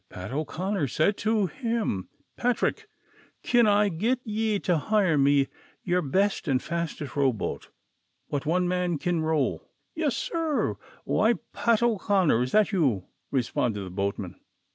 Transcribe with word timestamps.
Pat 0.09 0.31
O 0.33 0.43
'Conner 0.43 0.87
said 0.87 1.15
to 1.17 1.45
him:" 1.45 2.09
Patrick, 2.35 2.87
kin 3.43 3.67
I 3.67 3.89
git 3.89 4.19
ye 4.25 4.57
to 4.61 4.79
hire 4.79 5.15
me 5.15 5.47
yer 5.83 6.01
best 6.01 6.47
and 6.47 6.59
fastest 6.59 7.15
row 7.15 7.31
boat, 7.31 7.69
what 8.25 8.43
one 8.47 8.67
man 8.67 8.97
kin 8.97 9.21
row 9.21 9.59
V 9.59 9.63
""Yis, 10.01 10.17
sir; 10.17 10.75
why, 11.03 11.35
Pat 11.53 11.83
O'Conner, 11.83 12.41
is 12.41 12.51
that 12.51 12.71
you?" 12.71 13.05
responded 13.29 13.81
the 13.83 13.91
boatman. 13.91 14.39